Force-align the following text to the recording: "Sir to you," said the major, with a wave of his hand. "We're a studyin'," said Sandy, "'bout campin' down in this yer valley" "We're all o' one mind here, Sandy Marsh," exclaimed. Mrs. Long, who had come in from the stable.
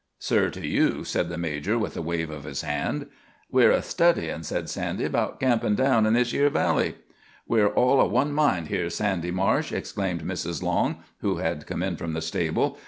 "Sir 0.17 0.49
to 0.49 0.65
you," 0.67 1.03
said 1.03 1.29
the 1.29 1.37
major, 1.37 1.77
with 1.77 1.95
a 1.95 2.01
wave 2.01 2.31
of 2.31 2.43
his 2.43 2.61
hand. 2.63 3.05
"We're 3.51 3.69
a 3.71 3.83
studyin'," 3.83 4.41
said 4.43 4.67
Sandy, 4.67 5.07
"'bout 5.07 5.39
campin' 5.39 5.75
down 5.75 6.07
in 6.07 6.13
this 6.13 6.33
yer 6.33 6.49
valley" 6.49 6.95
"We're 7.47 7.67
all 7.69 7.99
o' 8.01 8.07
one 8.07 8.33
mind 8.33 8.69
here, 8.69 8.89
Sandy 8.89 9.29
Marsh," 9.29 9.71
exclaimed. 9.71 10.23
Mrs. 10.23 10.63
Long, 10.63 11.03
who 11.19 11.37
had 11.37 11.67
come 11.67 11.83
in 11.83 11.97
from 11.97 12.13
the 12.13 12.21
stable. 12.23 12.79